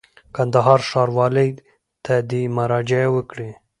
کندهار 0.35 0.79
ښاروالۍ 0.89 1.49
ته 2.05 2.13
دي 2.29 2.41
مراجعه 2.57 3.07
وکړي. 3.15 3.49